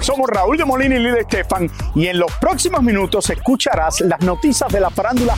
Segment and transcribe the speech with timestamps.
[0.00, 4.72] Somos Raúl de Molina y Lidia Estefan y en los próximos minutos escucharás las noticias
[4.72, 5.36] de la farándula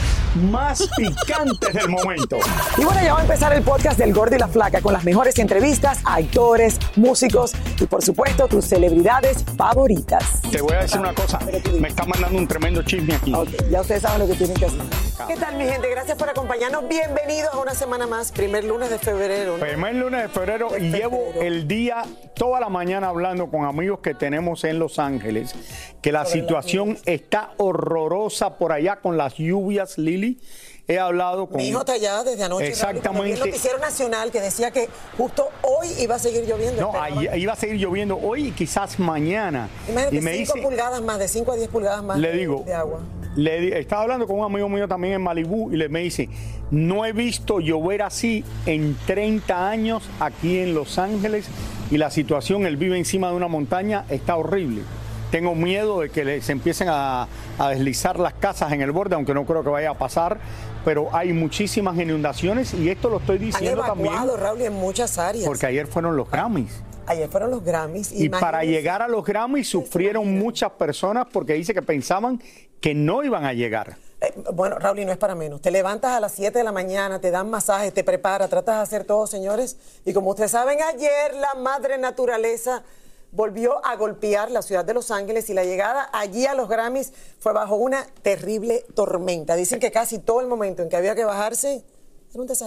[0.50, 2.38] más picantes del momento.
[2.78, 5.04] Y bueno, ya va a empezar el podcast del Gordi y la Flaca con las
[5.04, 10.40] mejores entrevistas a actores, músicos y por supuesto tus celebridades favoritas.
[10.50, 11.38] Te voy a decir una cosa,
[11.78, 13.34] me está mandando un tremendo chisme aquí.
[13.34, 14.80] Ok, ya ustedes saben lo que tienen que hacer.
[15.26, 15.88] ¿Qué tal mi gente?
[15.90, 16.88] Gracias por acompañarnos.
[16.88, 19.58] Bienvenidos a una semana más, primer lunes de febrero.
[19.58, 19.64] ¿no?
[19.64, 24.14] Primer lunes de febrero y llevo el día, toda la mañana hablando con amigos que
[24.14, 25.54] tenemos en Los Ángeles,
[26.00, 30.40] que la situación está horrorosa por allá con las lluvias, Lili.
[30.88, 31.58] He hablado con...
[31.58, 32.66] Mi hijo está allá desde anoche.
[32.66, 33.34] Exactamente.
[33.34, 36.82] El noticiero nacional que decía que justo hoy iba a seguir lloviendo.
[36.82, 36.92] No,
[37.36, 39.68] iba a seguir lloviendo hoy y quizás mañana.
[39.88, 42.64] Imagínate, y me 5 dice, pulgadas más, de 5 a 10 pulgadas más le digo,
[42.66, 43.00] de agua.
[43.36, 46.28] Le estaba hablando con un amigo mío también en Malibú y le me dice,
[46.70, 51.48] no he visto llover así en 30 años aquí en Los Ángeles
[51.90, 54.82] y la situación, él vive encima de una montaña, está horrible.
[55.30, 57.26] Tengo miedo de que se empiecen a,
[57.58, 60.38] a deslizar las casas en el borde, aunque no creo que vaya a pasar,
[60.84, 65.16] pero hay muchísimas inundaciones y esto lo estoy Han diciendo también evacuado, Raúl, en muchas
[65.18, 65.46] áreas.
[65.46, 66.82] porque ayer fueron los Grammys.
[67.06, 68.12] Ayer fueron los Grammys.
[68.12, 72.40] Y para llegar a los Grammys sufrieron muchas personas porque dice que pensaban
[72.82, 73.96] que no iban a llegar.
[74.20, 75.62] Eh, bueno, Raúl, y no es para menos.
[75.62, 78.82] Te levantas a las 7 de la mañana, te dan masajes, te preparas, tratas de
[78.82, 79.76] hacer todo, señores.
[80.04, 82.82] Y como ustedes saben, ayer la madre naturaleza
[83.30, 87.12] volvió a golpear la ciudad de Los Ángeles y la llegada allí a los Grammys
[87.38, 89.54] fue bajo una terrible tormenta.
[89.56, 91.82] Dicen que casi todo el momento en que había que bajarse.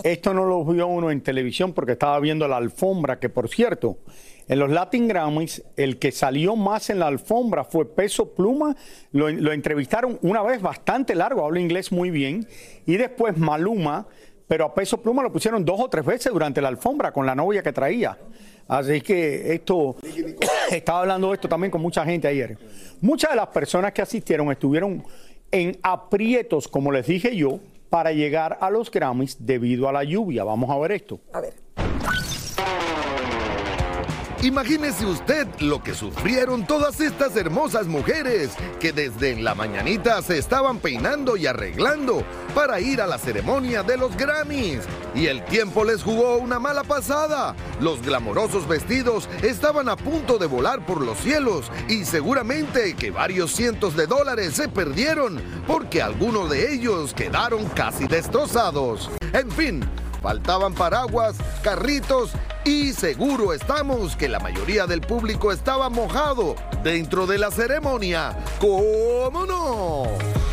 [0.03, 3.97] Esto no lo vio uno en televisión porque estaba viendo la alfombra, que por cierto,
[4.47, 8.75] en los Latin Grammys, el que salió más en la alfombra fue Peso Pluma.
[9.11, 12.47] Lo, entrevistaron una vez bastante largo, habla inglés muy bien.
[12.85, 14.07] Y después Maluma,
[14.47, 17.33] pero a Peso Pluma lo pusieron dos o tres veces durante la alfombra con la
[17.33, 18.17] novia que traía.
[18.67, 19.95] Así que esto,
[20.71, 22.55] estaba hablando de esto también con mucha gente ayer.
[23.01, 25.03] Muchas de las personas que asistieron estuvieron
[25.51, 27.59] en aprietos, como les dije yo,
[27.95, 30.44] para llegar a los Grammys debido a la lluvia.
[30.44, 31.22] Vamos a ver esto.
[31.31, 31.53] A ver.
[34.45, 40.78] Imagínese usted lo que sufrieron todas estas hermosas mujeres que desde la mañanita se estaban
[40.78, 42.23] peinando y arreglando
[42.53, 44.81] para ir a la ceremonia de los Grammys.
[45.16, 47.56] Y el tiempo les jugó una mala pasada.
[47.81, 53.50] Los glamorosos vestidos estaban a punto de volar por los cielos y seguramente que varios
[53.50, 59.09] cientos de dólares se perdieron porque algunos de ellos quedaron casi destrozados.
[59.33, 59.83] En fin,
[60.25, 62.31] Faltaban paraguas, carritos
[62.65, 68.35] y seguro estamos que la mayoría del público estaba mojado dentro de la ceremonia.
[68.59, 70.44] ¿Cómo no?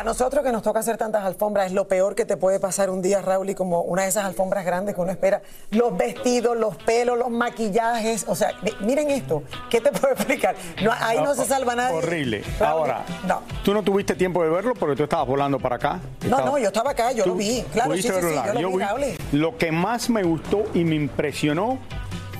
[0.00, 2.88] A nosotros que nos toca hacer tantas alfombras es lo peor que te puede pasar
[2.88, 5.42] un día, Raúl, y como una de esas alfombras grandes que uno espera.
[5.72, 8.24] Los vestidos, los pelos, los maquillajes.
[8.26, 9.42] O sea, mi- miren esto.
[9.68, 10.54] ¿Qué te puedo explicar?
[10.82, 11.98] No, ahí no se salva nadie.
[11.98, 12.42] Horrible.
[12.58, 13.42] Raúl, Ahora, No.
[13.62, 16.00] tú no tuviste tiempo de verlo porque tú estabas volando para acá.
[16.26, 17.62] No, no, yo estaba acá, yo lo vi.
[17.70, 18.14] Claro, sí, sí, sí,
[18.54, 19.02] yo lo vi, Raúl.
[19.32, 21.78] Lo que más me gustó y me impresionó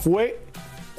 [0.03, 0.41] fue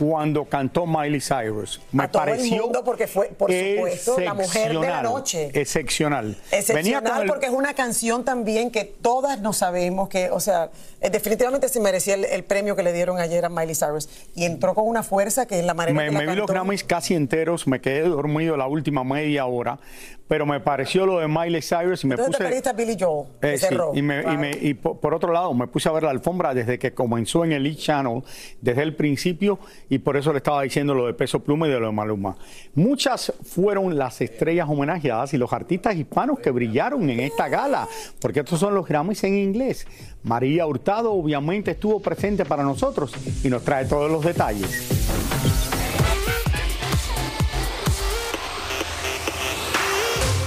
[0.01, 1.80] cuando cantó Miley Cyrus.
[1.92, 5.03] Me a todo pareció el mundo porque fue, por supuesto, la mujer de la excepcional,
[5.03, 5.51] noche.
[5.53, 6.38] Excepcional.
[6.51, 10.71] Excepcional Venía el- porque es una canción también que todas nos sabemos que, o sea,
[11.01, 14.45] eh, definitivamente se merecía el, el premio que le dieron ayer a Miley Cyrus y
[14.45, 16.48] entró con una fuerza que es la manera Me, que la me vi los.
[16.48, 19.77] Grammys casi enteros, me quedé dormido la última media hora,
[20.31, 22.69] pero me pareció lo de Miley Cyrus y me Entonces te puse...
[22.69, 25.68] a Billy Joel, Eh, sí, y, me- y me- y por, por otro lado, me
[25.68, 27.75] puse a ver la alfombra desde que comenzó en el E!
[27.75, 28.24] Channel,
[28.62, 31.81] desde el principio, y por eso le estaba diciendo lo de Peso Pluma y de
[31.81, 32.38] lo de Maluma.
[32.75, 37.86] Muchas fueron las estrellas homenajeadas y los artistas hispanos que brillaron en esta gala,
[38.22, 39.86] porque estos son los Grammys en inglés.
[40.24, 43.13] María Hurtado obviamente estuvo presente para nosotros
[43.44, 45.40] y nos trae todos los detalles.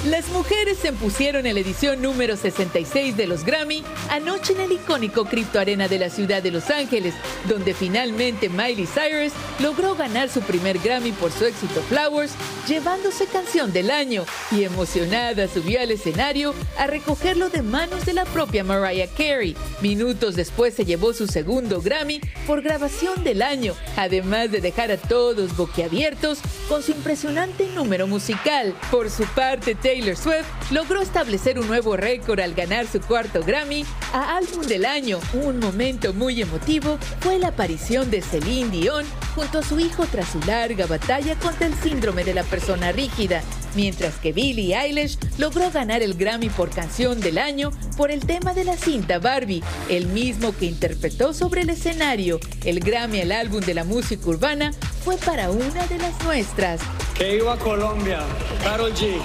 [0.05, 4.73] Las mujeres se impusieron en la edición número 66 de los Grammy anoche en el
[4.73, 7.15] icónico Crypto Arena de la ciudad de Los Ángeles,
[7.49, 12.33] donde finalmente Miley Cyrus logró ganar su primer Grammy por su éxito Flowers,
[12.69, 18.27] llevándose canción del año y emocionada subió al escenario a recogerlo de manos de la
[18.27, 19.57] propia Mariah Carey.
[19.81, 24.99] Minutos después se llevó su segundo Grammy por grabación del año, además de dejar a
[24.99, 28.75] todos boquiabiertos con su impresionante número musical.
[28.91, 33.87] Por su parte, Taylor Swift logró establecer un nuevo récord al ganar su cuarto Grammy
[34.13, 35.21] a Álbum del Año.
[35.35, 39.07] Un momento muy emotivo fue la aparición de Celine Dion
[39.37, 43.41] junto a su hijo tras su larga batalla contra el síndrome de la persona rígida,
[43.77, 48.53] mientras que Billie Eilish logró ganar el Grammy por canción del año por el tema
[48.53, 52.41] de la cinta Barbie, el mismo que interpretó sobre el escenario.
[52.65, 54.73] El Grammy al álbum de la música urbana
[55.05, 56.81] fue para una de las nuestras.
[57.17, 58.25] Que iba a Colombia,
[58.65, 59.21] Carol G.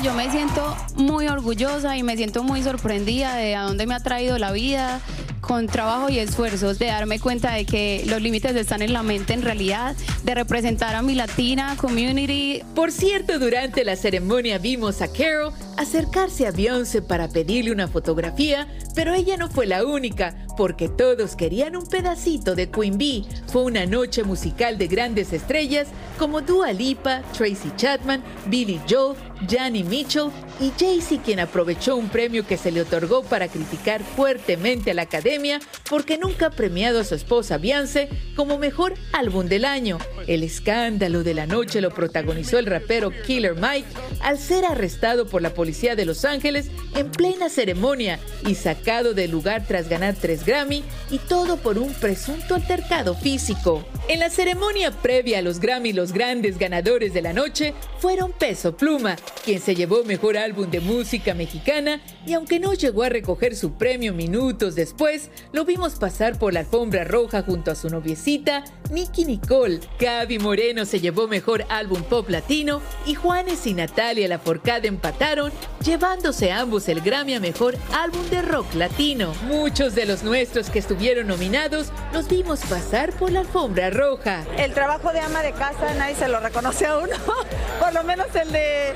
[0.00, 4.00] Yo me siento muy orgullosa y me siento muy sorprendida de a dónde me ha
[4.00, 5.00] traído la vida
[5.40, 9.34] con trabajo y esfuerzos, de darme cuenta de que los límites están en la mente
[9.34, 12.62] en realidad, de representar a mi latina community.
[12.74, 18.68] Por cierto, durante la ceremonia vimos a Carol acercarse a Beyoncé para pedirle una fotografía,
[18.94, 23.24] pero ella no fue la única, porque todos querían un pedacito de Queen Bee.
[23.46, 25.88] Fue una noche musical de grandes estrellas
[26.18, 29.16] como Dua Lipa, Tracy Chapman, Billy Joel,
[29.50, 34.92] Johnny Mitchell y Jay-Z, quien aprovechó un premio que se le otorgó para criticar fuertemente
[34.92, 35.60] a la academia
[35.90, 39.98] porque nunca ha premiado a su esposa Beyoncé como mejor álbum del año.
[40.26, 43.88] El escándalo de la noche lo protagonizó el rapero Killer Mike
[44.20, 49.30] al ser arrestado por la policía de Los Ángeles en plena ceremonia y sacado del
[49.30, 53.84] lugar tras ganar tres Grammy y todo por un presunto altercado físico.
[54.08, 58.76] En la ceremonia previa a los Grammy, los grandes ganadores de la noche fueron Peso
[58.76, 63.54] Pluma, quien se llevó mejor álbum de música mexicana y aunque no llegó a recoger
[63.54, 68.64] su premio minutos después, lo vimos pasar por la alfombra roja junto a su noviecita,
[68.90, 69.80] Nicky Nicole.
[70.00, 75.52] Gaby Moreno se llevó mejor álbum pop latino y Juanes y Natalia Laforcade empataron,
[75.84, 79.32] llevándose ambos el Grammy a mejor álbum de rock latino.
[79.46, 84.44] Muchos de los nuestros que estuvieron nominados los vimos pasar por la alfombra roja.
[84.56, 87.14] El trabajo de ama de casa nadie se lo reconoce a uno,
[87.78, 88.94] por lo menos el de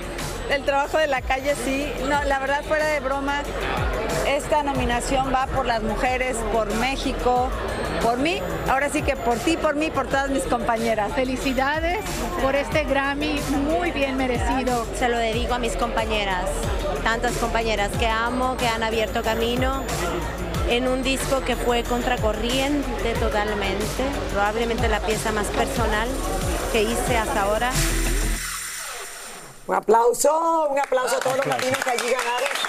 [0.50, 1.92] el trabajo de la calle sí.
[2.08, 3.42] No, la verdad fuera de broma,
[4.26, 7.50] esta nominación va por las mujeres, por México,
[8.02, 8.40] por mí,
[8.70, 11.12] ahora sí que por ti, por mí, por todas mis compañeras.
[11.12, 11.98] Felicidades
[12.40, 13.38] por este Grammy
[13.68, 14.86] muy bien merecido.
[14.98, 16.46] Se lo dedico a mis compañeras,
[17.04, 19.84] tantas compañeras que amo, que han abierto camino
[20.68, 26.08] en un disco que fue contracorriente totalmente, probablemente la pieza más personal
[26.72, 27.72] que hice hasta ahora.
[29.66, 32.65] Un aplauso, un aplauso a todos los latinos que allí ganaron.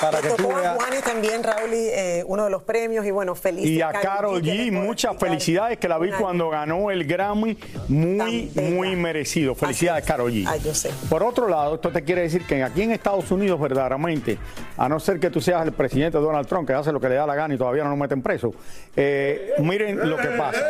[0.00, 0.78] Para que tú a veas.
[1.04, 3.64] También, Raúl, y, eh, uno de los premios y bueno, feliz.
[3.64, 7.56] Y a Carol G, muchas felicidades que la vi cuando ganó el Grammy,
[7.88, 9.54] muy, muy merecido.
[9.54, 10.44] Felicidades, Carol G.
[10.46, 10.90] Ay, yo sé.
[11.08, 14.38] Por otro lado, esto te quiere decir que aquí en Estados Unidos, verdaderamente,
[14.76, 17.14] a no ser que tú seas el presidente Donald Trump, que hace lo que le
[17.14, 18.52] da la gana y todavía no lo meten preso,
[18.96, 20.60] eh, miren lo que pasa.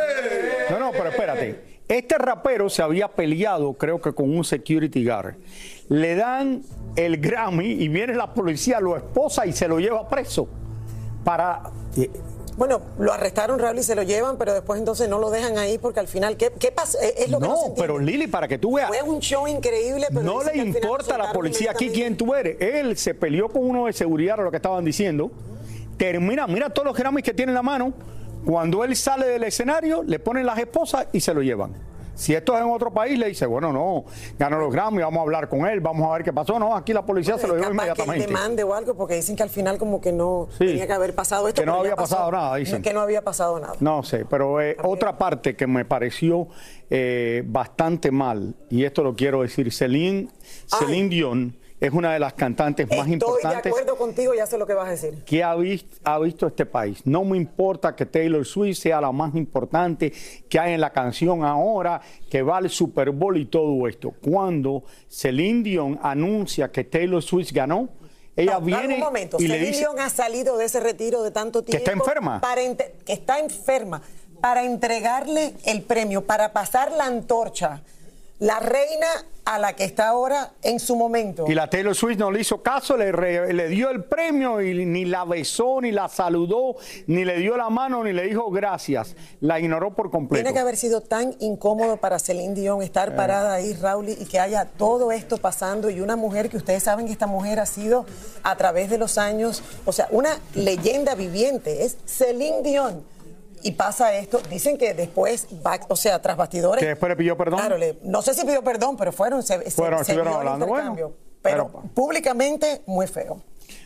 [0.69, 1.77] No, no, pero espérate.
[1.87, 5.35] Este rapero se había peleado, creo que con un security guard.
[5.89, 6.63] Le dan
[6.95, 10.47] el Grammy y viene la policía, lo esposa y se lo lleva preso.
[11.23, 11.63] Para.
[11.97, 12.09] eh,
[12.57, 15.77] Bueno, lo arrestaron, Raúl, y se lo llevan, pero después entonces no lo dejan ahí
[15.77, 16.97] porque al final, ¿qué, qué pasa?
[17.03, 17.81] Eh, Es lo que no, no, se entiende.
[17.81, 18.87] pero Lili, para que tú veas.
[18.89, 22.33] Fue un show increíble, pero No le que importa a la policía aquí quién tú
[22.33, 22.57] eres.
[22.59, 25.31] Él se peleó con uno de seguridad, a lo que estaban diciendo.
[25.97, 27.93] Termina, mira todos los Grammys que tiene en la mano.
[28.45, 31.73] Cuando él sale del escenario, le ponen las esposas y se lo llevan.
[32.17, 34.05] Si esto es en otro país, le dice, bueno, no,
[34.39, 36.57] ganó los Grammy, vamos a hablar con él, vamos a ver qué pasó.
[36.57, 38.25] No, aquí la policía se lo dio inmediatamente.
[38.25, 41.13] Que demande o algo, porque dicen que al final como que no tenía que haber
[41.13, 41.61] pasado esto.
[41.61, 42.81] Que no había pasado nada, dicen.
[42.81, 43.75] Que no había pasado nada.
[43.79, 46.47] No sé, pero eh, otra parte que me pareció
[46.89, 50.29] eh, bastante mal, y esto lo quiero decir, Celine,
[50.65, 54.57] Celine Dion es una de las cantantes más Estoy de importantes acuerdo contigo, ya sé
[54.57, 55.23] lo que vas a decir.
[55.25, 57.01] que ha visto, ha visto este país.
[57.05, 60.11] No me importa que Taylor Swift sea la más importante
[60.49, 64.11] que hay en la canción ahora, que va al Super Bowl y todo esto.
[64.21, 67.89] Cuando Celine Dion anuncia que Taylor Swift ganó,
[68.35, 69.37] ella No, viene un momento.
[69.39, 71.77] y le Celine dice Dion ha salido de ese retiro de tanto tiempo.
[71.77, 72.41] está enferma.
[72.41, 72.61] Para
[73.05, 74.01] que está enferma.
[74.41, 77.81] Para entregarle el premio, para pasar la antorcha.
[78.39, 79.07] La reina
[79.45, 81.45] a la que está ahora en su momento.
[81.47, 84.85] Y la Taylor Swift no le hizo caso, le, re- le dio el premio y
[84.85, 86.75] ni la besó, ni la saludó,
[87.07, 89.15] ni le dio la mano, ni le dijo gracias.
[89.39, 90.43] La ignoró por completo.
[90.43, 93.15] Tiene que haber sido tan incómodo para Celine Dion estar Eh.
[93.15, 97.07] parada ahí, Raúl, y que haya todo esto pasando y una mujer que ustedes saben
[97.07, 98.05] que esta mujer ha sido
[98.43, 103.16] a través de los años, o sea, una leyenda viviente, es Celine Dion.
[103.63, 106.79] Y pasa esto, dicen que después, va, o sea, tras bastidores.
[106.81, 107.59] Que después le pidió perdón.
[107.59, 111.13] Claro, le- no sé si pidió perdón, pero fueron, se, el hablando, bueno, intercambio.
[111.41, 113.41] pero públicamente, muy feo.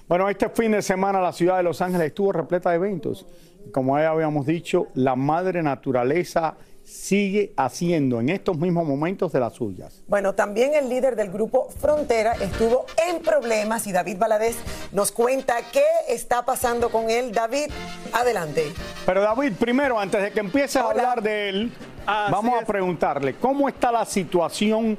[0.08, 3.26] Bueno, este fin de semana la ciudad de Los Ángeles estuvo repleta de eventos.
[3.72, 6.56] Como ya habíamos dicho, la madre naturaleza
[6.92, 10.04] sigue haciendo en estos mismos momentos de las suyas.
[10.08, 14.58] Bueno, también el líder del grupo Frontera estuvo en problemas y David Valadez
[14.92, 17.32] nos cuenta qué está pasando con él.
[17.32, 17.70] David,
[18.12, 18.74] adelante.
[19.06, 21.72] Pero David, primero, antes de que empieces a hablar de él,
[22.06, 24.98] vamos a preguntarle, ¿cómo está la situación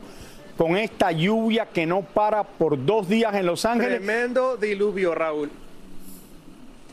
[0.57, 3.99] con esta lluvia que no para por dos días en Los Ángeles?
[3.99, 5.51] Tremendo diluvio, Raúl.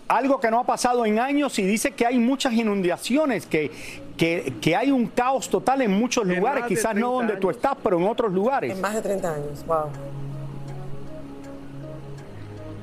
[0.09, 3.71] Algo que no ha pasado en años y dice que hay muchas inundaciones, que,
[4.19, 7.49] que, que hay un caos total en muchos En lugares, quizás no 30 donde tú
[7.49, 8.73] estás, pero en otros lugares.
[8.73, 9.85] En más de 30 años, wow.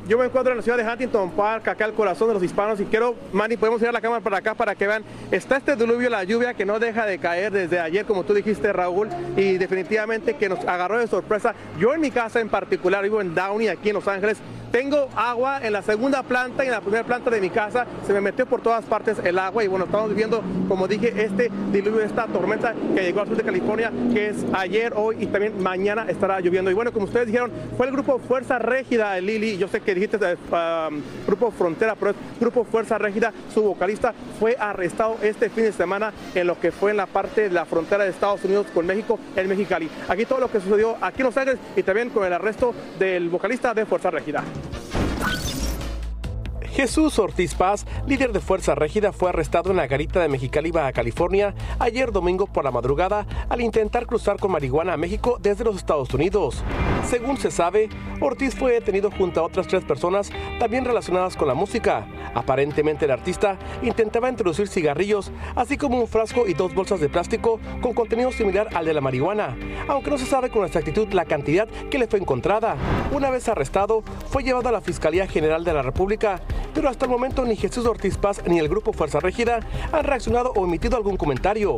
[0.09, 2.81] Yo me encuentro en la ciudad de Huntington Park, acá al corazón de los hispanos,
[2.81, 5.05] y quiero, Manny, podemos ir a la cámara para acá para que vean.
[5.31, 8.73] Está este diluvio, la lluvia que no deja de caer desde ayer, como tú dijiste,
[8.73, 11.55] Raúl, y definitivamente que nos agarró de sorpresa.
[11.79, 14.39] Yo en mi casa en particular, vivo en Downey, aquí en Los Ángeles,
[14.77, 17.87] tengo agua en la segunda planta y en la primera planta de mi casa.
[18.07, 21.51] Se me metió por todas partes el agua y bueno, estamos viviendo, como dije, este
[21.73, 25.63] diluvio, esta tormenta que llegó al sur de California, que es ayer, hoy y también
[25.63, 26.71] mañana estará lloviendo.
[26.71, 29.57] Y bueno, como ustedes dijeron, fue el grupo Fuerza Régida, Lili.
[29.57, 33.33] Yo sé que dijiste eh, um, Grupo Frontera, pero es Grupo Fuerza Régida.
[33.55, 37.49] Su vocalista fue arrestado este fin de semana en lo que fue en la parte
[37.49, 39.89] de la frontera de Estados Unidos con México, en Mexicali.
[40.07, 43.31] Aquí todo lo que sucedió aquí en Los Ángeles y también con el arresto del
[43.31, 44.45] vocalista de Fuerza Régida.
[44.73, 45.06] Thank you.
[46.77, 50.93] Jesús Ortiz Paz, líder de Fuerza Régida, fue arrestado en la garita de Mexicali, Baja
[50.93, 55.77] California, ayer domingo por la madrugada al intentar cruzar con marihuana a México desde los
[55.77, 56.63] Estados Unidos.
[57.09, 57.89] Según se sabe,
[58.21, 62.07] Ortiz fue detenido junto a otras tres personas también relacionadas con la música.
[62.35, 67.59] Aparentemente el artista intentaba introducir cigarrillos, así como un frasco y dos bolsas de plástico
[67.81, 69.57] con contenido similar al de la marihuana,
[69.89, 72.77] aunque no se sabe con exactitud la cantidad que le fue encontrada.
[73.13, 76.43] Una vez arrestado, fue llevado a la Fiscalía General de la República,
[76.75, 79.61] pero hasta el momento ni Jesús Ortiz Paz ni el Grupo Fuerza Régida
[79.93, 81.77] han reaccionado o emitido algún comentario.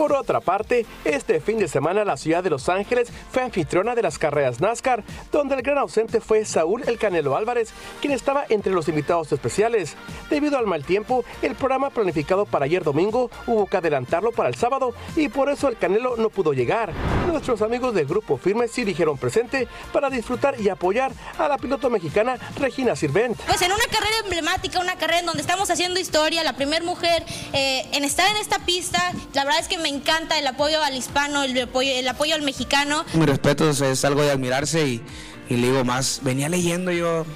[0.00, 4.00] Por otra parte, este fin de semana la ciudad de Los Ángeles fue anfitriona de
[4.00, 7.68] las carreras NASCAR, donde el gran ausente fue Saúl El Canelo Álvarez,
[8.00, 9.96] quien estaba entre los invitados especiales.
[10.30, 14.54] Debido al mal tiempo, el programa planificado para ayer domingo hubo que adelantarlo para el
[14.54, 16.94] sábado y por eso el Canelo no pudo llegar.
[17.26, 21.90] Nuestros amigos del grupo Firme sí dijeron presente para disfrutar y apoyar a la piloto
[21.90, 23.38] mexicana Regina Sirvent.
[23.42, 27.22] Pues en una carrera emblemática, una carrera en donde estamos haciendo historia, la primera mujer
[27.52, 30.96] eh, en estar en esta pista, la verdad es que me encanta el apoyo al
[30.96, 33.04] hispano, el apoyo, el apoyo al mexicano.
[33.12, 35.02] Mi respeto es, algo de admirarse y,
[35.48, 37.26] le digo más, venía leyendo yo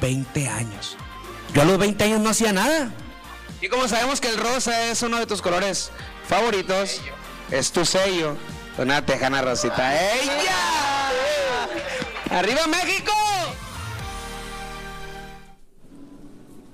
[0.00, 0.96] 20 años.
[1.54, 2.90] Yo a los 20 años no hacía nada.
[3.60, 5.90] Y como sabemos que el rosa es uno de tus colores
[6.28, 7.00] favoritos,
[7.50, 8.36] es tu sello,
[8.78, 9.94] una tejana rosita.
[9.94, 11.10] ¡Ella!
[12.30, 13.12] ¡Arriba México!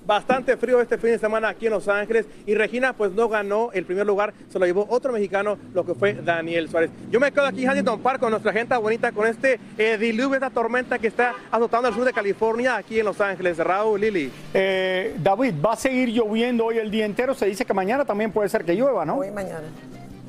[0.06, 3.70] Bastante frío este fin de semana aquí en Los Ángeles y Regina pues no ganó
[3.72, 6.90] el primer lugar, se lo llevó otro mexicano, lo que fue Daniel Suárez.
[7.10, 10.34] Yo me quedo aquí en Huntington Park con nuestra gente bonita, con este eh, diluvio,
[10.34, 13.58] esta tormenta que está azotando el sur de California, aquí en Los Ángeles.
[13.58, 14.30] Raúl, Lili.
[14.52, 17.34] Eh, David, va a seguir lloviendo hoy el día entero.
[17.34, 19.18] Se dice que mañana también puede ser que llueva, ¿no?
[19.18, 19.62] Hoy y mañana.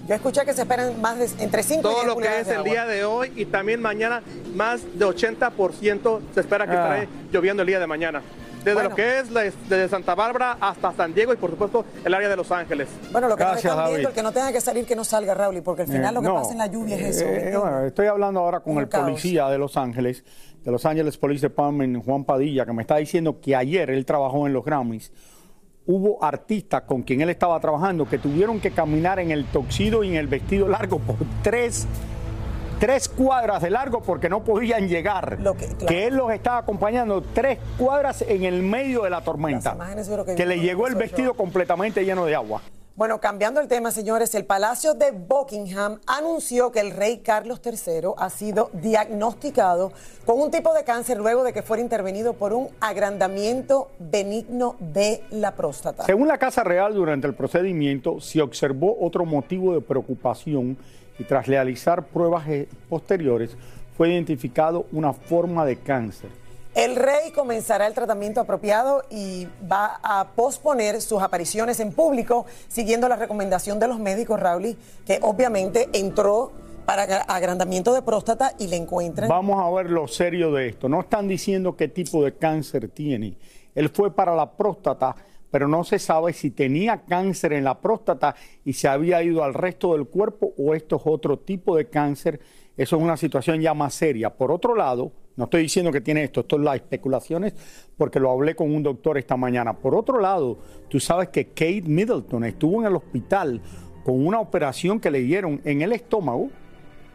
[0.08, 2.48] Yo escuché que se esperan más de entre 5 y Todo 10 lo que es
[2.50, 2.70] el agua.
[2.70, 4.22] día de hoy y también mañana
[4.54, 6.98] más de 80% se espera que Ah.
[6.98, 8.22] estará lloviendo el día de mañana.
[8.64, 8.90] Desde Bueno.
[8.90, 12.30] lo que es la- desde Santa Bárbara hasta San Diego y por supuesto el área
[12.30, 12.88] de Los Ángeles.
[13.12, 14.08] Bueno, lo que nos Gracias, están viendo, David.
[14.08, 16.22] el que no tenga que salir, que no salga, Raúl, porque al final Eh, lo
[16.22, 17.26] que no, pasa en la lluvia es eso.
[17.26, 19.06] eh, bueno, estoy hablando ahora con Un el caos.
[19.10, 20.24] policía de Los Ángeles,
[20.64, 24.48] de Los Ángeles Police Department, Juan Padilla, que me está diciendo que ayer él trabajó
[24.48, 25.12] en los Grammys.
[25.86, 30.10] Hubo artistas con quien él estaba trabajando que tuvieron que caminar en el toxido y
[30.10, 31.86] en el vestido largo por tres,
[32.84, 35.38] tres cuadras de largo porque no podían llegar.
[35.88, 39.78] que, él los estaba acompañando tres cuadras en el medio de la tormenta.
[40.26, 42.62] que que le llegó el vestido completamente lleno de agua.
[42.98, 48.10] Bueno, cambiando el tema, señores, el Palacio de Buckingham anunció que el rey Carlos III
[48.18, 49.94] ha sido diagnosticado
[50.26, 55.24] con un tipo de cáncer luego de que fuera intervenido por un agrandamiento benigno de
[55.32, 56.04] la próstata.
[56.06, 60.78] Según la Casa Real, durante el procedimiento se observó otro motivo de preocupación
[61.20, 63.56] y tras realizar pruebas eh, posteriores
[63.98, 66.30] fue identificado una forma de cáncer.
[66.76, 73.08] El rey comenzará el tratamiento apropiado y va a posponer sus apariciones en público siguiendo
[73.08, 76.52] la recomendación de los médicos, Raúl, que obviamente entró
[76.88, 79.30] para agra- agrandamiento de próstata y le encuentran.
[79.30, 80.90] Vamos a ver lo serio de esto.
[80.90, 83.36] No están diciendo qué tipo de cáncer tiene.
[83.76, 85.16] Él fue para la próstata,
[85.54, 89.54] pero no se sabe si tenía cáncer en la próstata y se había ido al
[89.54, 92.40] resto del cuerpo o esto es otro tipo de cáncer.
[92.76, 94.32] Eso es una situación ya más seria.
[94.32, 97.54] Por otro lado, no estoy diciendo que tiene esto, esto es las especulaciones
[97.96, 99.74] porque lo hablé con un doctor esta mañana.
[99.74, 100.58] Por otro lado,
[100.90, 103.62] tú sabes que Kate Middleton estuvo en el hospital
[104.04, 106.50] con una operación que le dieron en el estómago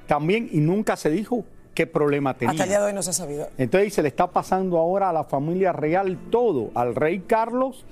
[0.06, 2.52] también y nunca se dijo qué problema tenía.
[2.52, 3.48] Hasta el día de hoy no se ha sabido.
[3.58, 7.84] Entonces se le está pasando ahora a la familia real todo, al rey Carlos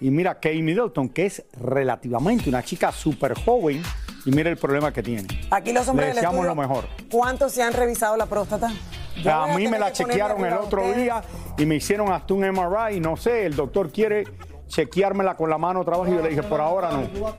[0.00, 3.82] y mira Kate Middleton, que es relativamente una chica súper joven
[4.24, 5.26] y mira el problema que tiene.
[5.50, 6.84] Aquí los hombres Le del deseamos estudio, lo mejor.
[7.10, 8.72] ¿Cuántos se han revisado la próstata?
[9.22, 11.22] Yo A mí me la chequearon el otro día
[11.56, 14.24] y me hicieron hasta un MRI, no sé, el doctor quiere
[14.68, 17.38] chequeármela con la mano otra vez y yo le dije, por ahora no.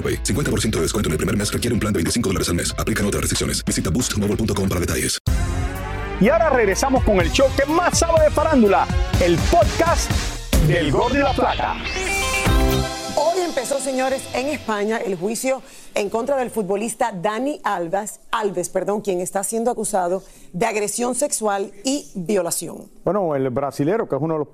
[0.00, 0.22] AroPay.
[0.22, 2.74] 50% de descuento en el primer mes requiere un plan de 25 dólares al mes.
[2.78, 3.62] Aplican otras restricciones.
[3.62, 5.18] Visita boostmobile.com para detalles.
[6.20, 8.86] Y ahora regresamos con el show que más sabe de farándula,
[9.24, 10.10] el podcast
[10.68, 11.76] del Gol de la Plata.
[13.16, 15.62] Hoy empezó, señores, en España el juicio
[15.94, 21.72] en contra del futbolista Dani Alves, Alves, perdón, quien está siendo acusado de agresión sexual
[21.84, 22.90] y violación.
[23.02, 24.48] Bueno, el brasilero, que es uno de los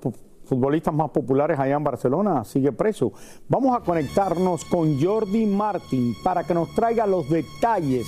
[0.47, 3.11] futbolistas más populares allá en Barcelona, sigue preso.
[3.47, 8.07] Vamos a conectarnos con Jordi Martín para que nos traiga los detalles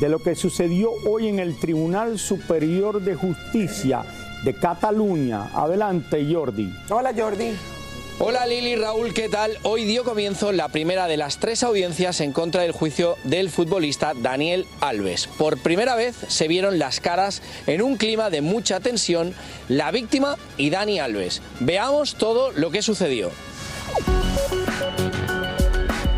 [0.00, 4.02] de lo que sucedió hoy en el Tribunal Superior de Justicia
[4.44, 5.50] de Cataluña.
[5.54, 6.70] Adelante, Jordi.
[6.90, 7.75] Hola, Jordi.
[8.18, 9.58] Hola Lili, Raúl, ¿qué tal?
[9.62, 14.14] Hoy dio comienzo la primera de las tres audiencias en contra del juicio del futbolista
[14.16, 15.26] Daniel Alves.
[15.26, 19.34] Por primera vez se vieron las caras en un clima de mucha tensión,
[19.68, 21.42] la víctima y Dani Alves.
[21.60, 23.30] Veamos todo lo que sucedió.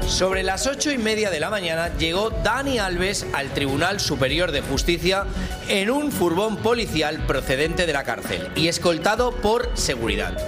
[0.07, 4.61] Sobre las ocho y media de la mañana llegó Dani Alves al Tribunal Superior de
[4.61, 5.27] Justicia
[5.69, 10.39] en un furgón policial procedente de la cárcel y escoltado por seguridad.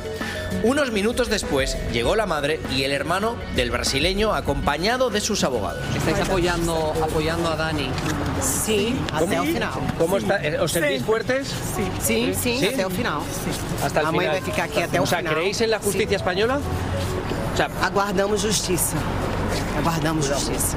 [0.62, 5.82] Unos minutos después llegó la madre y el hermano del brasileño acompañado de sus abogados.
[5.96, 7.88] ¿Estáis apoyando, apoyando a Dani?
[8.42, 9.70] Sí, hasta el final.
[9.98, 10.38] ¿Cómo está?
[10.60, 11.04] ¿Os sentís Sí.
[11.04, 11.48] fuertes?
[12.02, 13.20] Sí, sí, hasta el final.
[13.84, 14.36] Hasta el Vamos final.
[14.36, 15.34] a ficar aquí hasta el o sea, final.
[15.34, 16.14] ¿creéis en la justicia Sí.
[16.16, 16.58] española?
[17.54, 18.96] O sea, Aguardamos justiça.
[19.78, 20.76] Aguardamos justiça.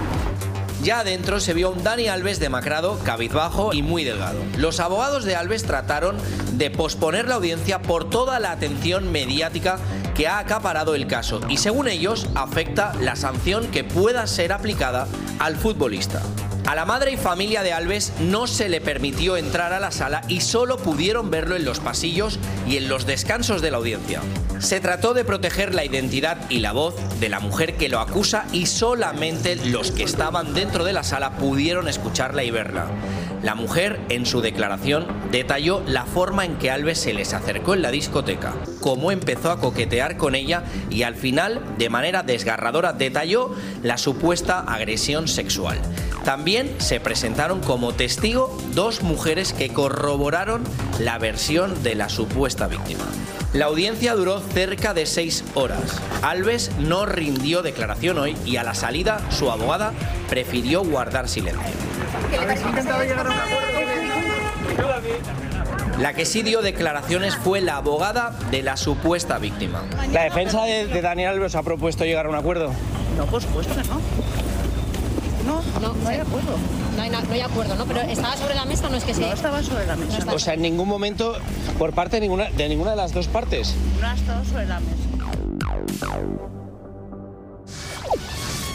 [0.84, 4.40] Ya adentro se vio un Dani Alves demacrado, cabizbajo y muy delgado.
[4.58, 6.18] Los abogados de Alves trataron
[6.52, 9.80] de posponer la audiencia por toda la atención mediática
[10.14, 15.08] que ha acaparado el caso y según ellos afecta la sanción que pueda ser aplicada
[15.40, 16.22] al futbolista.
[16.66, 20.22] A la madre y familia de Alves no se le permitió entrar a la sala
[20.28, 24.22] y solo pudieron verlo en los pasillos y en los descansos de la audiencia.
[24.60, 28.46] Se trató de proteger la identidad y la voz de la mujer que lo acusa
[28.52, 32.88] y solamente los que estaban dentro de la sala pudieron escucharla y verla.
[33.44, 37.82] La mujer, en su declaración, detalló la forma en que Alves se les acercó en
[37.82, 43.54] la discoteca, cómo empezó a coquetear con ella y al final, de manera desgarradora, detalló
[43.82, 45.78] la supuesta agresión sexual.
[46.24, 50.64] También se presentaron como testigo dos mujeres que corroboraron
[51.00, 53.04] la versión de la supuesta víctima.
[53.54, 56.02] La audiencia duró cerca de seis horas.
[56.24, 59.94] Alves no rindió declaración hoy y a la salida su abogada
[60.28, 61.62] prefirió guardar silencio.
[66.00, 69.84] La que sí dio declaraciones fue la abogada de la supuesta víctima.
[70.12, 72.72] ¿La defensa de, de Dani Alves ha propuesto llegar a un acuerdo?
[73.16, 74.02] No, por supuesto que no.
[75.46, 76.58] No, no, no hay acuerdo.
[76.96, 77.86] No hay, no hay acuerdo, ¿no?
[77.86, 79.22] Pero estaba sobre la mesa, no es que sí.
[79.22, 80.34] No estaba sobre la mesa.
[80.34, 81.38] O sea, en ningún momento,
[81.78, 83.76] por parte de ninguna de, ninguna de las dos partes.
[84.00, 85.04] No ha estado sobre la mesa.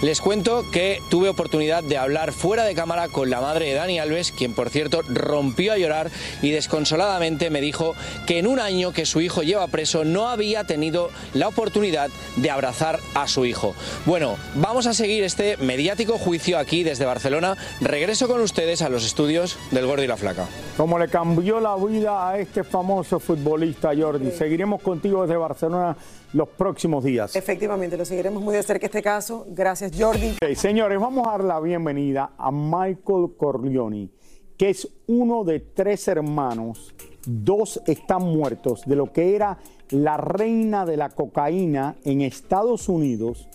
[0.01, 3.99] Les cuento que tuve oportunidad de hablar fuera de cámara con la madre de Dani
[3.99, 6.09] Alves, quien por cierto rompió a llorar
[6.41, 10.63] y desconsoladamente me dijo que en un año que su hijo lleva preso no había
[10.63, 13.75] tenido la oportunidad de abrazar a su hijo.
[14.07, 17.57] Bueno, vamos a seguir este mediático juicio aquí desde Barcelona.
[17.81, 20.47] Regreso con ustedes a los estudios del Gordo y la Flaca.
[20.77, 24.31] Como le cambió la vida a este famoso futbolista, Jordi.
[24.31, 25.97] Seguiremos contigo desde Barcelona
[26.33, 27.35] los próximos días.
[27.35, 29.47] Efectivamente, lo seguiremos muy de cerca este caso.
[29.49, 30.37] Gracias, Jordi.
[30.55, 34.11] Señores, vamos a dar la bienvenida a Michael Corleone,
[34.57, 36.95] que es uno de tres hermanos.
[37.27, 39.59] Dos están muertos de lo que era
[39.91, 43.49] la reina de la cocaína en Estados Unidos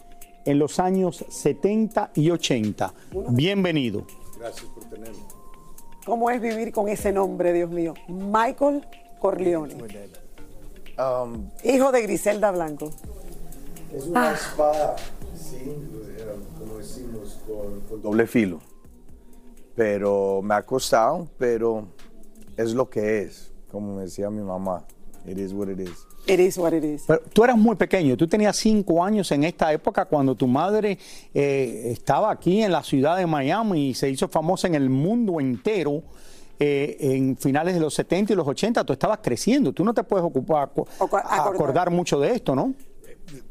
[0.46, 2.94] en los años 70 y 80.
[3.30, 4.06] Bienvenido.
[4.38, 5.20] Gracias por tenerme.
[6.06, 7.94] ¿Cómo es vivir con ese nombre, Dios mío?
[8.10, 8.86] Michael
[9.20, 9.76] Corleone,
[10.98, 12.92] Um, hijo de Griselda Blanco.
[13.96, 14.34] es una Ah.
[14.34, 14.96] espada,
[15.36, 16.26] sí, eh,
[16.60, 18.60] como decimos, con, con doble filo.
[19.76, 21.88] Pero me ha costado, pero
[22.58, 24.86] es lo que es, como decía mi mamá.
[25.26, 26.06] It is what it is.
[26.28, 27.04] It is what it is.
[27.08, 30.98] Pero tú eras muy pequeño, tú tenías cinco años en esta época cuando tu madre
[31.34, 35.40] eh, estaba aquí en la ciudad de Miami y se hizo famosa en el mundo
[35.40, 36.04] entero.
[36.65, 40.02] Eh, en finales de los 70 y los 80 tú estabas creciendo, tú no te
[40.02, 41.91] puedes ocupar, acordar.
[41.91, 42.73] mucho de esto, ¿no?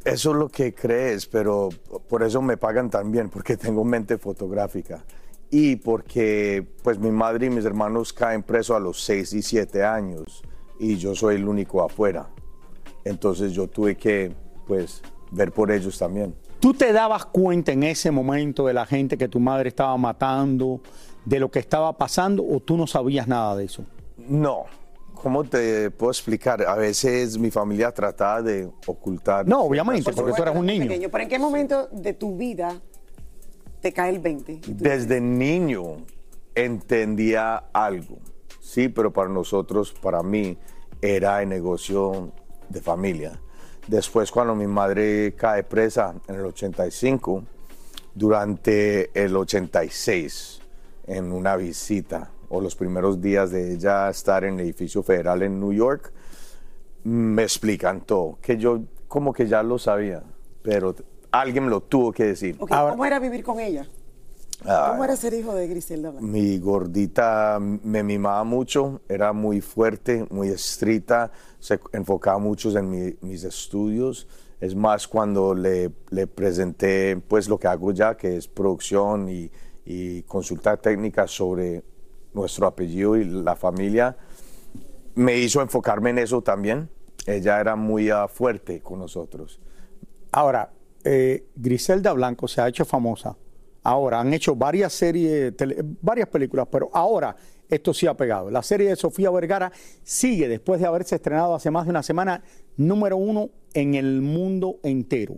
[0.02, 1.68] Eso es lo que crees, pero
[2.08, 5.04] por eso me pagan también, porque tengo mente fotográfica.
[5.50, 9.84] Y porque pues mi madre y mis hermanos caen presos a los 6 y 7
[9.84, 10.42] años
[10.78, 12.30] y yo soy el único afuera.
[13.04, 14.32] Entonces yo tuve que
[14.66, 16.34] pues ver por ellos también.
[16.60, 20.80] ¿Tú te dabas cuenta en ese momento de la gente que tu madre estaba matando,
[21.24, 23.84] de lo que estaba pasando, o tú no sabías nada de eso?
[24.16, 24.64] No,
[25.14, 26.62] ¿cómo te puedo explicar?
[26.66, 29.46] A veces mi familia trataba de ocultar.
[29.46, 30.88] No, obviamente, porque tú eras un niño.
[30.88, 32.80] Pequeño, pero ¿en qué momento de tu vida
[33.80, 34.60] te cae el 20?
[34.68, 35.98] Desde niño
[36.54, 38.18] entendía algo,
[38.60, 40.58] sí, pero para nosotros, para mí,
[41.00, 42.32] era el negocio
[42.68, 43.40] de familia.
[43.88, 47.42] Después, cuando mi madre cae presa en el 85,
[48.14, 50.61] durante el 86,
[51.06, 55.58] en una visita, o los primeros días de ella estar en el edificio federal en
[55.58, 56.12] New York,
[57.04, 60.22] me explican todo, que yo como que ya lo sabía,
[60.62, 60.94] pero
[61.30, 62.56] alguien me lo tuvo que decir.
[62.60, 63.86] Ok, ¿Cómo era vivir con ella?
[64.64, 66.24] Ah, ¿Cómo era ser hijo de Griselda Blanco?
[66.26, 73.16] Mi gordita me mimaba mucho, era muy fuerte, muy estricta, se enfocaba mucho en mi-
[73.22, 74.28] mis estudios.
[74.60, 79.50] Es más, cuando le, le presenté pues lo que hago ya, que es producción y,
[79.84, 81.82] y consulta técnica sobre
[82.34, 84.16] nuestro apellido y la familia,
[85.14, 86.88] me hizo enfocarme en eso también.
[87.26, 89.60] Ella era muy ah, fuerte con nosotros.
[90.32, 90.72] Ahora,
[91.04, 93.36] eh, Griselda Blanco se ha hecho famosa.
[93.84, 97.36] Ahora han hecho varias series, tele- varias películas, pero ahora
[97.68, 98.50] esto sí ha pegado.
[98.50, 102.42] La serie de Sofía Vergara sigue después de haberse estrenado hace más de una semana,
[102.76, 105.36] número uno en el mundo entero.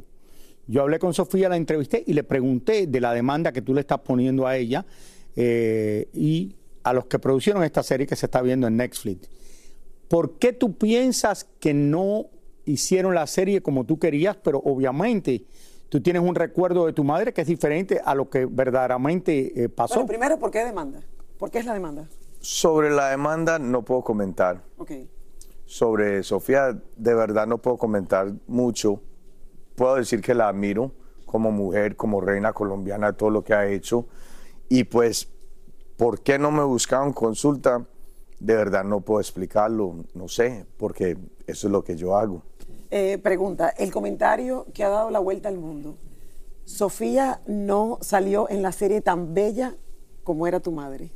[0.67, 3.81] Yo hablé con Sofía, la entrevisté y le pregunté de la demanda que tú le
[3.81, 4.87] estás poniendo a ella
[5.37, 9.29] eh, y a los que produjeron esta serie que se está viendo en Netflix.
[10.09, 12.27] ¿Por qué tú piensas que no
[12.65, 15.45] hicieron la serie como tú querías, pero obviamente
[15.89, 19.69] tú tienes un recuerdo de tu madre que es diferente a lo que verdaderamente eh,
[19.69, 19.95] pasó?
[19.95, 21.01] Bueno, primero, ¿por qué demanda?
[21.39, 22.09] ¿Por qué es la demanda?
[22.41, 24.63] Sobre la demanda no puedo comentar.
[24.77, 24.93] Ok.
[25.67, 29.01] Sobre Sofía, de verdad no puedo comentar mucho.
[29.75, 30.93] Puedo decir que la admiro
[31.27, 34.07] como mujer, como reina colombiana, todo lo que ha hecho.
[34.69, 35.29] Y pues,
[35.97, 37.85] ¿por qué no me buscaron consulta?
[38.39, 42.43] De verdad no puedo explicarlo, no sé, porque eso es lo que yo hago.
[42.91, 45.97] Eh, pregunta, el comentario que ha dado la vuelta al mundo.
[46.65, 49.75] Sofía no salió en la serie tan bella
[50.23, 51.11] como era tu madre.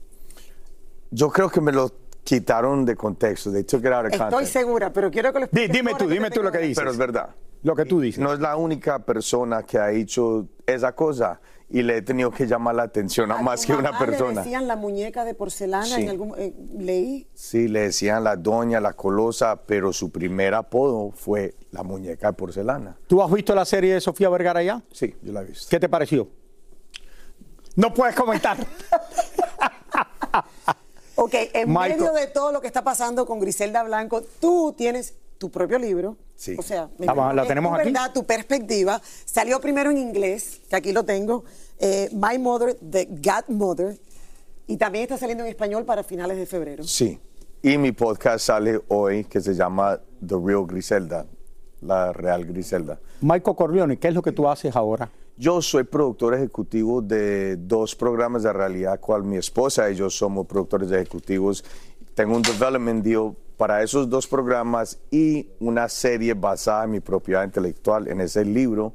[1.11, 1.93] Yo creo que me lo
[2.25, 3.51] quitaron de contexto.
[3.51, 6.31] Took it out of Estoy segura, pero quiero que lo expliques dime tú, que dime
[6.31, 6.79] tú lo que dices.
[6.79, 7.31] Pero es verdad.
[7.63, 8.21] Lo que tú dices.
[8.21, 11.41] No es la única persona que ha hecho esa cosa
[11.71, 14.41] y le he tenido que llamar la atención a más que una Ah, le persona.
[14.43, 16.03] decían la muñeca de porcelana Sí.
[16.03, 17.27] en algún eh, leí.
[17.35, 22.33] Sí, le decían la doña, la colosa, pero su primer apodo fue la muñeca de
[22.35, 22.97] porcelana.
[23.07, 24.83] ¿Tú has visto la serie de Sofía Vergara ya?
[24.93, 25.67] Sí, yo la he visto.
[25.69, 26.29] ¿Qué te pareció?
[27.77, 28.57] No puedes comentar.
[31.21, 35.15] Ok, en Michael- medio de todo lo que está pasando con Griselda Blanco, tú tienes
[35.39, 36.17] tu propio libro.
[36.35, 36.55] Sí.
[36.59, 37.93] O sea, me La- imagino la que tenemos tu aquí.
[37.93, 39.01] verdad, tu perspectiva.
[39.25, 41.45] Salió primero en inglés, que aquí lo tengo,
[41.79, 43.99] eh, My Mother, The Godmother,
[44.67, 46.83] y también está saliendo en español para finales de febrero.
[46.85, 47.19] Sí.
[47.63, 51.27] Y mi podcast sale hoy que se llama The Real Griselda,
[51.81, 53.01] la real Griselda.
[53.21, 55.11] Michael Corleone, ¿qué es lo que tú haces ahora?
[55.37, 60.47] Yo soy productor ejecutivo de dos programas de realidad, cual mi esposa y yo somos
[60.47, 61.65] productores ejecutivos.
[62.15, 67.45] Tengo un development deal para esos dos programas y una serie basada en mi propiedad
[67.45, 68.95] intelectual, en ese libro.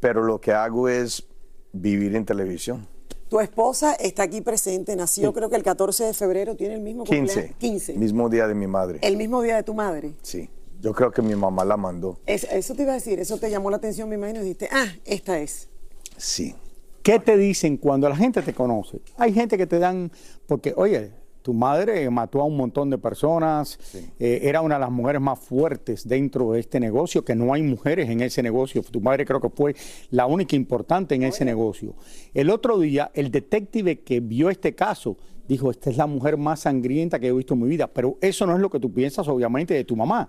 [0.00, 1.24] Pero lo que hago es
[1.72, 2.86] vivir en televisión.
[3.30, 7.04] Tu esposa está aquí presente, nació creo que el 14 de febrero, tiene el mismo
[7.04, 7.16] 15.
[7.32, 7.56] cumpleaños.
[7.58, 7.94] 15.
[7.94, 8.98] Mismo día de mi madre.
[9.02, 10.12] El mismo día de tu madre.
[10.22, 10.50] Sí.
[10.80, 12.18] Yo creo que mi mamá la mandó.
[12.26, 14.68] Es- eso te iba a decir, eso te llamó la atención, me imagino, y dijiste,
[14.70, 15.68] ah, esta es.
[16.16, 16.54] Sí.
[17.02, 19.00] ¿Qué te dicen cuando la gente te conoce?
[19.16, 20.10] Hay gente que te dan,
[20.46, 21.12] porque, oye,
[21.46, 23.78] tu madre mató a un montón de personas,
[24.18, 27.62] eh, era una de las mujeres más fuertes dentro de este negocio, que no hay
[27.62, 28.82] mujeres en ese negocio.
[28.82, 29.76] Tu madre creo que fue
[30.10, 31.94] la única importante en ese negocio.
[32.34, 36.62] El otro día, el detective que vio este caso dijo, esta es la mujer más
[36.62, 39.28] sangrienta que he visto en mi vida, pero eso no es lo que tú piensas,
[39.28, 40.28] obviamente, de tu mamá.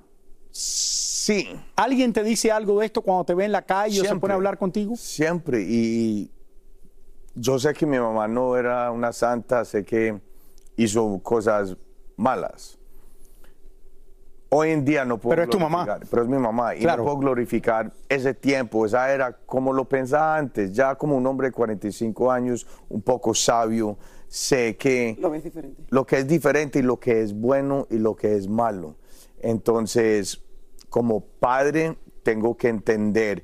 [0.52, 1.48] Sí.
[1.76, 4.20] ¿Alguien te dice algo de esto cuando te ve en la calle o se Siempre.
[4.20, 4.96] pone a hablar contigo?
[4.96, 5.66] Siempre.
[5.68, 6.30] Y
[7.34, 10.27] yo sé que mi mamá no era una santa, sé que
[10.78, 11.76] hizo cosas
[12.16, 12.78] malas.
[14.50, 15.84] Hoy en día no puedo Pero es tu mamá.
[15.84, 16.74] glorificar, Pero es mi mamá.
[16.76, 17.00] Y Claro.
[17.00, 20.72] no puedo glorificar ese tiempo, esa era como lo pensaba antes.
[20.72, 23.98] Ya como un hombre de 45 años, un poco sabio,
[24.30, 25.84] sé que Lo ves diferente.
[25.90, 28.96] lo que es diferente y lo que es bueno y lo que es malo.
[29.40, 30.42] Entonces,
[30.90, 33.44] como padre, tengo que entender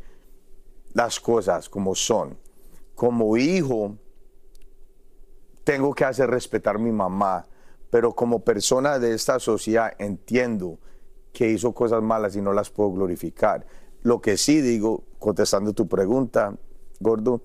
[0.93, 2.37] las cosas como son.
[2.95, 3.97] Como hijo,
[5.63, 7.45] tengo que hacer respetar a mi mamá,
[7.89, 10.79] pero como persona de esta sociedad entiendo
[11.31, 13.65] que hizo cosas malas y no las puedo glorificar.
[14.01, 16.55] Lo que sí digo, contestando tu pregunta,
[16.99, 17.41] gordo,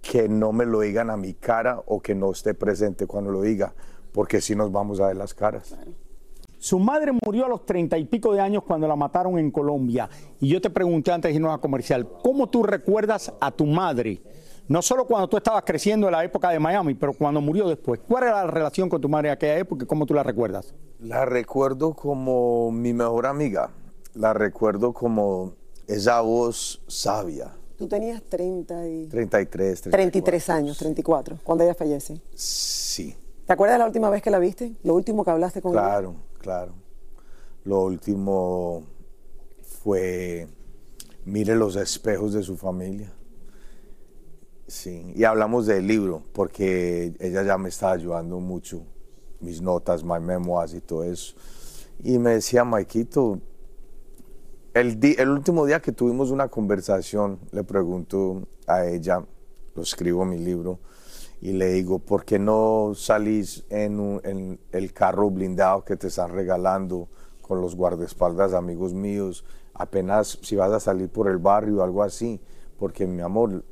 [0.00, 3.42] que no me lo digan a mi cara o que no esté presente cuando lo
[3.42, 3.74] diga,
[4.12, 5.76] porque si nos vamos a ver las caras.
[6.58, 10.08] Su madre murió a los treinta y pico de años cuando la mataron en Colombia.
[10.40, 14.20] Y yo te pregunté antes de irnos a comercial, ¿cómo tú recuerdas a tu madre?
[14.70, 17.98] No solo cuando tú estabas creciendo en la época de Miami, pero cuando murió después.
[18.06, 20.72] ¿Cuál era la relación con tu madre en aquella época y cómo tú la recuerdas?
[21.00, 23.70] La recuerdo como mi mejor amiga,
[24.14, 25.54] la recuerdo como
[25.88, 29.06] esa voz sabia, Tú tenías 30 y...
[29.06, 29.90] 33, 34.
[29.90, 32.20] 33 años, 34, cuando ella fallece.
[32.34, 34.76] Sí, ¿Te acuerdas la última vez que la viste?
[34.84, 35.82] Lo último que hablaste con ella.
[35.82, 36.74] claro, claro.
[37.64, 38.84] Lo último
[39.62, 40.46] fue,
[41.24, 43.12] mire los espejos de su familia.
[44.70, 48.84] Sí, y hablamos del libro, porque ella ya me estaba ayudando mucho,
[49.40, 51.34] mis notas, my memoirs y todo eso.
[52.04, 53.40] Y me decía, Maikito,
[54.72, 59.24] el, último día que tuvimos una conversación, le pregunto a ella,
[59.74, 60.78] lo escribo en mi libro,
[61.40, 66.06] y le digo, ¿por qué no salís en, un- en el carro blindado que te
[66.06, 67.08] están regalando
[67.42, 69.44] con los guardaespaldas amigos míos?
[69.74, 72.40] Apenas si vas a salir por el barrio o algo así,
[72.78, 73.64] porque mi amor,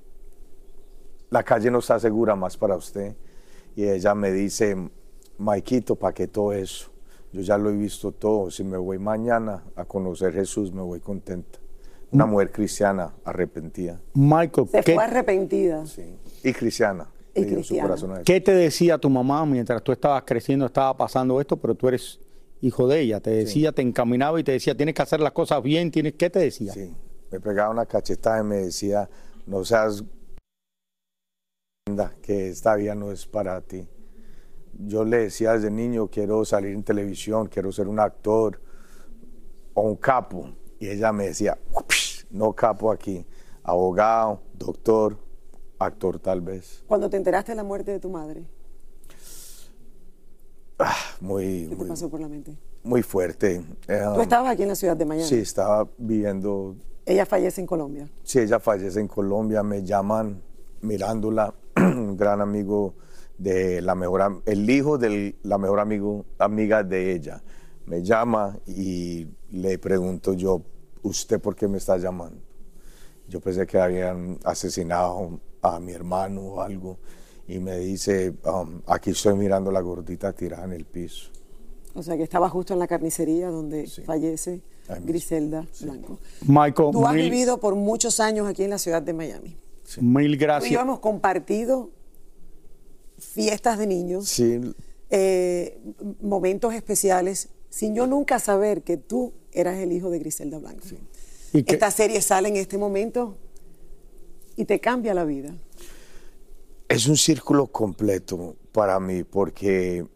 [1.30, 3.14] la calle no está segura más para usted.
[3.76, 4.76] Y ella me dice,
[5.38, 6.90] Maikito, ¿para qué todo eso?
[7.32, 8.50] Yo ya lo he visto todo.
[8.50, 11.58] Si me voy mañana a conocer Jesús, me voy contenta.
[12.10, 12.30] Una Mm.
[12.30, 14.00] mujer cristiana arrepentida.
[14.14, 15.84] Michael, Se ¿qué, fue arrepentida.
[16.42, 17.06] Y cristiana.
[17.34, 17.82] Y su cristiana.
[17.88, 18.24] corazón a Jesús.
[18.26, 22.18] qué te decía tu mamá mientras tú estabas creciendo, estaba pasando esto, pero tú eres
[22.62, 23.20] hijo de ella?
[23.20, 26.30] Te decía, te encaminaba y te decía, tienes que hacer las cosas bien, tienes, ¿qué
[26.30, 26.72] te decía?
[26.72, 26.92] Sí,
[27.30, 29.08] me pegaba una cachetada y me decía,
[29.46, 30.02] no seas
[32.22, 33.88] que esta vida no es para ti.
[34.80, 38.60] Yo le decía desde niño, quiero salir en televisión, quiero ser un actor
[39.74, 40.50] o un capo.
[40.78, 43.26] Y ella me decía, "Ups, no capo aquí,
[43.62, 45.18] abogado, doctor,
[45.78, 46.84] actor tal vez.
[46.86, 48.44] Cuando te enteraste de la muerte de tu madre,
[51.20, 52.56] Muy, ¿qué te muy, pasó por la mente?
[52.84, 53.64] muy fuerte.
[53.88, 55.26] Eh, Tú estabas aquí en la ciudad de Miami.
[55.28, 58.08] Sí, estaba viviendo Ella fallece en Colombia.
[58.22, 60.40] Si ella fallece en Colombia, me llaman
[60.82, 62.94] mirándola, un gran amigo
[63.36, 67.42] de la mejor, el hijo de la mejor amigo, amiga de ella.
[67.86, 70.62] Me llama y le pregunto yo,
[71.02, 72.40] ¿usted por qué me está llamando?
[73.28, 76.98] Yo pensé que habían asesinado a mi hermano o algo.
[77.46, 81.30] Y me dice, um, aquí estoy mirando a la gordita tirada en el piso.
[81.94, 84.62] O sea, que estaba justo en la carnicería donde fallece.
[85.04, 86.18] Griselda Blanco.
[86.46, 89.56] Michael, Tú has mil, vivido por muchos años aquí en la ciudad de Miami.
[90.00, 90.82] Mil Tú y yo gracias.
[90.82, 91.90] hemos compartido
[93.18, 94.60] fiestas de niños, Sí,
[95.10, 95.78] eh,
[96.20, 100.84] momentos especiales, sin yo nunca saber que tú eras el hijo de Griselda Blanco.
[101.52, 103.36] Y que- Esta serie sale en este momento
[104.56, 105.54] y te cambia la vida.
[106.88, 110.06] Es un círculo completo para mí porque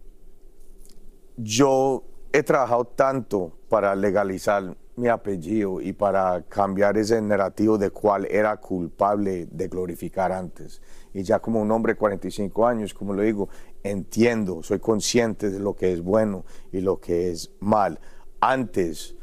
[1.36, 8.26] yo he trabajado tanto para legalizar mi apellido y para cambiar ese narrativo de cuál
[8.30, 10.80] era culpable de glorificar antes.
[11.12, 13.48] Y ya como un hombre de 45 años, como lo digo,
[13.82, 17.98] entiendo, soy consciente de lo que es bueno y lo que es mal.
[18.40, 19.16] Antes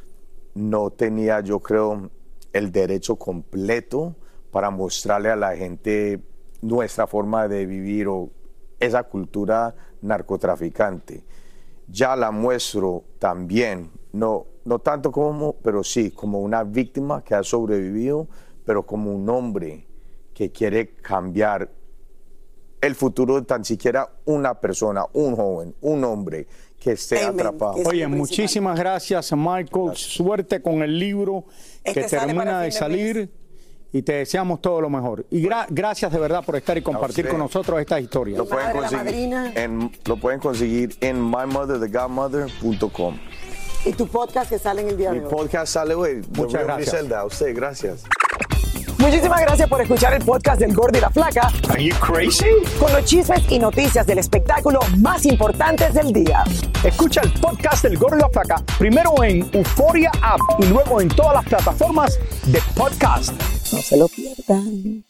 [0.54, 2.12] no tenía, yo creo,
[2.52, 4.18] el derecho completo
[4.52, 6.22] para mostrarle a la gente
[6.62, 8.30] nuestra forma de vivir o
[8.80, 11.24] esa cultura narcotraficante.
[11.88, 17.44] Ya la muestro también, no, no tanto como, pero sí, como una víctima que ha
[17.44, 18.28] sobrevivido,
[18.66, 19.86] pero como un hombre
[20.34, 21.70] que quiere cambiar
[22.82, 26.48] el futuro de tan siquiera una persona, un joven, un hombre
[26.80, 27.40] que esté Amen.
[27.42, 27.76] atrapado.
[27.76, 29.96] Que es Oye, muchísimas gracias, Michael.
[29.96, 31.44] Suerte con el libro
[31.84, 32.76] Este que termina de mes.
[32.76, 33.30] salir
[33.92, 35.26] y te deseamos todo lo mejor.
[35.30, 38.38] Y gra- gracias de verdad por estar y compartir con nosotros estas historias.
[38.38, 43.18] Lo pueden, conseguir en, lo pueden conseguir en mymotherthegodmother.com.
[43.86, 45.32] Y tu podcast que sale en el día Mi de hoy.
[45.32, 46.22] podcast sale hoy.
[46.36, 46.92] Muchas gracias.
[46.92, 48.04] Griselda, a usted, gracias.
[48.98, 51.50] Muchísimas gracias por escuchar el podcast del Gordo y la Flaca.
[51.70, 52.46] Are you crazy?
[52.78, 56.44] Con los chismes y noticias del espectáculo más importantes del día.
[56.84, 61.08] Escucha el podcast del Gordo y la Flaca primero en Euforia App y luego en
[61.08, 63.32] todas las plataformas de podcast.
[63.72, 65.06] No se lo pierdan.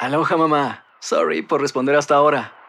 [0.00, 0.84] Aloha mamá.
[1.00, 2.52] Sorry por responder hasta ahora.